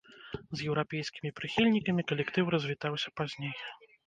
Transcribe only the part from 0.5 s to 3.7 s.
еўрапейскімі прыхільнікамі калектыў развітаўся пазней.